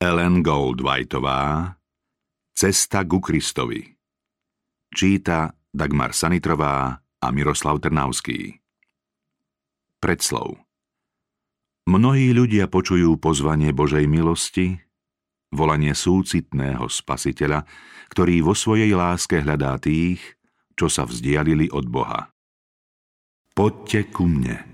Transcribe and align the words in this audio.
Ellen 0.00 0.40
Goldwhiteová 0.40 1.76
Cesta 2.56 3.04
ku 3.04 3.20
Kristovi 3.20 3.84
Číta 4.96 5.52
Dagmar 5.68 6.16
Sanitrová 6.16 6.96
a 6.96 7.26
Miroslav 7.28 7.84
Trnavský 7.84 8.56
Predslov 10.00 10.56
Mnohí 11.84 12.32
ľudia 12.32 12.64
počujú 12.72 13.20
pozvanie 13.20 13.76
Božej 13.76 14.08
milosti, 14.08 14.80
volanie 15.52 15.92
súcitného 15.92 16.88
spasiteľa, 16.88 17.68
ktorý 18.08 18.40
vo 18.40 18.56
svojej 18.56 18.96
láske 18.96 19.44
hľadá 19.44 19.76
tých, 19.76 20.24
čo 20.80 20.88
sa 20.88 21.04
vzdialili 21.04 21.68
od 21.76 21.84
Boha. 21.92 22.32
Poďte 23.52 24.08
ku 24.08 24.24
mne. 24.24 24.69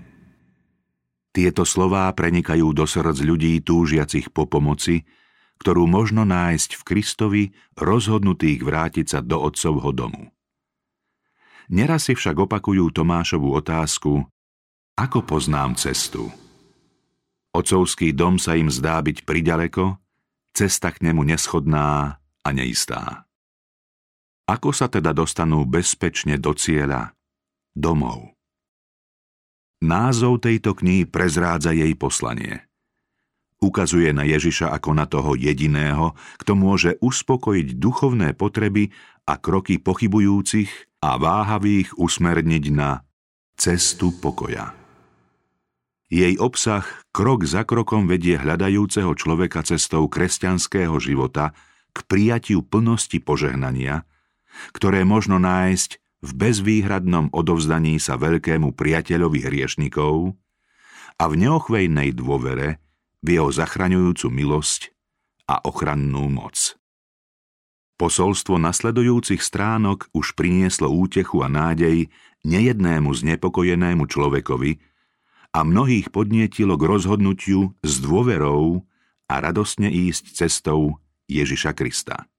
Tieto 1.37 1.69
slová 1.69 2.09
prenikajú 2.17 2.73
do 2.73 2.89
srdc 2.89 3.21
ľudí 3.21 3.61
túžiacich 3.61 4.33
po 4.33 4.49
pomoci, 4.49 5.05
ktorú 5.61 5.85
možno 5.85 6.25
nájsť 6.25 6.81
v 6.81 6.81
Kristovi, 6.81 7.43
rozhodnutých 7.77 8.65
vrátiť 8.65 9.05
sa 9.05 9.19
do 9.21 9.37
Otcovho 9.45 9.93
domu. 9.93 10.33
Neraz 11.69 12.09
si 12.09 12.17
však 12.17 12.41
opakujú 12.49 12.89
Tomášovú 12.89 13.53
otázku, 13.53 14.25
ako 14.97 15.19
poznám 15.29 15.77
cestu? 15.77 16.33
Ocovský 17.53 18.17
dom 18.17 18.41
sa 18.41 18.57
im 18.57 18.73
zdá 18.73 18.97
byť 18.97 19.21
priďaleko, 19.21 19.93
cesta 20.57 20.89
k 20.89 21.05
nemu 21.05 21.21
neschodná 21.21 22.17
a 22.17 22.49
neistá. 22.49 23.29
Ako 24.49 24.73
sa 24.73 24.89
teda 24.89 25.13
dostanú 25.13 25.69
bezpečne 25.69 26.41
do 26.41 26.57
cieľa, 26.57 27.13
domov? 27.77 28.36
Názov 29.77 30.41
tejto 30.41 30.73
knihy 30.73 31.05
prezrádza 31.05 31.69
jej 31.69 31.93
poslanie. 31.93 32.65
Ukazuje 33.61 34.09
na 34.13 34.25
Ježiša 34.25 34.73
ako 34.73 34.93
na 34.93 35.05
toho 35.09 35.33
jediného, 35.33 36.17
kto 36.41 36.53
môže 36.53 36.97
uspokojiť 37.01 37.77
duchovné 37.77 38.33
potreby 38.37 38.93
a 39.25 39.37
kroky 39.37 39.81
pochybujúcich 39.81 41.01
a 41.01 41.17
váhavých 41.17 41.93
usmerniť 41.97 42.65
na 42.73 43.05
cestu 43.57 44.13
pokoja. 44.17 44.73
Jej 46.07 46.39
obsah 46.39 46.85
krok 47.11 47.43
za 47.43 47.67
krokom 47.67 48.07
vedie 48.07 48.39
hľadajúceho 48.39 49.11
človeka 49.13 49.61
cestou 49.61 50.07
kresťanského 50.07 50.95
života 50.97 51.53
k 51.91 51.97
prijatiu 52.05 52.63
plnosti 52.63 53.19
požehnania, 53.21 54.07
ktoré 54.73 55.05
možno 55.05 55.37
nájsť 55.37 56.06
v 56.27 56.31
bezvýhradnom 56.35 57.31
odovzdaní 57.31 58.03
sa 58.03 58.19
veľkému 58.19 58.75
priateľovi 58.75 59.39
hriešnikov 59.47 60.35
a 61.15 61.23
v 61.31 61.33
neochvejnej 61.39 62.11
dôvere 62.11 62.83
v 63.23 63.39
jeho 63.39 63.49
zachraňujúcu 63.49 64.27
milosť 64.27 64.91
a 65.47 65.63
ochrannú 65.63 66.27
moc. 66.27 66.75
Posolstvo 67.97 68.61
nasledujúcich 68.61 69.41
stránok 69.41 70.11
už 70.13 70.37
prinieslo 70.37 70.91
útechu 70.91 71.41
a 71.41 71.49
nádej 71.49 72.11
nejednému 72.45 73.09
znepokojenému 73.09 74.05
človekovi 74.05 74.77
a 75.55 75.59
mnohých 75.65 76.13
podnietilo 76.13 76.77
k 76.77 76.83
rozhodnutiu 76.85 77.73
s 77.81 77.97
dôverou 77.97 78.85
a 79.25 79.41
radosne 79.41 79.89
ísť 79.89 80.45
cestou 80.45 81.01
Ježiša 81.25 81.73
Krista. 81.73 82.29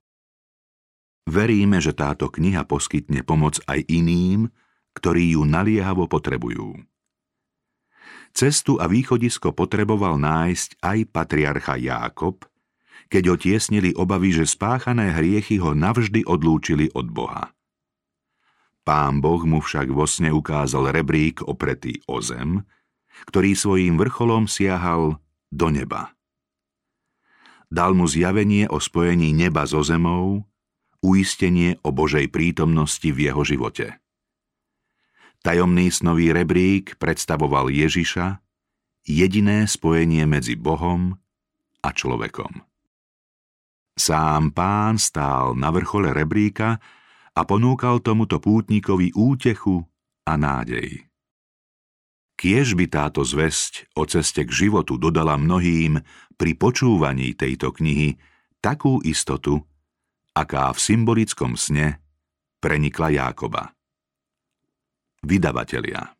Veríme, 1.28 1.76
že 1.76 1.92
táto 1.92 2.32
kniha 2.32 2.64
poskytne 2.64 3.20
pomoc 3.20 3.60
aj 3.68 3.84
iným, 3.84 4.48
ktorí 4.96 5.36
ju 5.36 5.44
naliehavo 5.44 6.08
potrebujú. 6.08 6.80
Cestu 8.32 8.80
a 8.80 8.88
východisko 8.88 9.52
potreboval 9.52 10.16
nájsť 10.16 10.80
aj 10.80 10.98
patriarcha 11.12 11.76
Jákob, 11.76 12.48
keď 13.12 13.22
ho 13.28 13.36
tiesnili 13.36 13.92
obavy, 13.92 14.32
že 14.32 14.48
spáchané 14.48 15.12
hriechy 15.12 15.60
ho 15.60 15.76
navždy 15.76 16.24
odlúčili 16.24 16.88
od 16.96 17.12
Boha. 17.12 17.52
Pán 18.88 19.20
Boh 19.20 19.44
mu 19.44 19.60
však 19.60 19.92
vo 19.92 20.08
sne 20.08 20.32
ukázal 20.32 20.96
rebrík 20.96 21.44
opretý 21.44 22.00
o 22.08 22.24
zem, 22.24 22.64
ktorý 23.28 23.52
svojím 23.52 24.00
vrcholom 24.00 24.48
siahal 24.48 25.20
do 25.52 25.68
neba. 25.68 26.16
Dal 27.68 27.92
mu 27.92 28.08
zjavenie 28.08 28.64
o 28.72 28.80
spojení 28.80 29.36
neba 29.36 29.68
so 29.68 29.84
zemou 29.84 30.48
uistenie 31.04 31.78
o 31.86 31.94
Božej 31.94 32.26
prítomnosti 32.32 33.06
v 33.06 33.30
jeho 33.30 33.42
živote. 33.46 33.98
Tajomný 35.46 35.94
snový 35.94 36.34
rebrík 36.34 36.98
predstavoval 36.98 37.70
Ježiša, 37.70 38.42
jediné 39.06 39.70
spojenie 39.70 40.26
medzi 40.26 40.58
Bohom 40.58 41.14
a 41.78 41.88
človekom. 41.94 42.66
Sám 43.98 44.54
pán 44.54 44.98
stál 44.98 45.54
na 45.54 45.70
vrchole 45.70 46.10
rebríka 46.10 46.78
a 47.34 47.40
ponúkal 47.46 48.02
tomuto 48.02 48.42
pútnikovi 48.42 49.14
útechu 49.14 49.86
a 50.26 50.34
nádej. 50.34 51.06
Kiež 52.38 52.78
by 52.78 52.86
táto 52.86 53.26
zväzť 53.26 53.90
o 53.98 54.06
ceste 54.06 54.46
k 54.46 54.50
životu 54.50 54.94
dodala 54.94 55.34
mnohým 55.34 55.98
pri 56.38 56.54
počúvaní 56.54 57.34
tejto 57.34 57.74
knihy 57.74 58.14
takú 58.62 59.02
istotu, 59.02 59.66
aká 60.38 60.70
v 60.70 60.78
symbolickom 60.78 61.58
sne 61.58 61.98
prenikla 62.62 63.10
Jákoba. 63.10 63.74
Vydavatelia 65.26 66.17